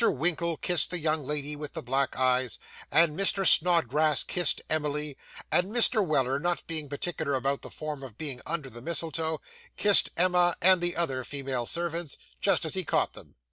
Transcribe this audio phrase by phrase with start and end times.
[0.09, 2.57] Winkle kissed the young lady with the black eyes,
[2.91, 3.45] and Mr.
[3.47, 5.15] Snodgrass kissed Emily;
[5.51, 6.03] and Mr.
[6.03, 9.39] Weller, not being particular about the form of being under the mistletoe,
[9.77, 13.35] kissed Emma and the other female servants, just as he caught them.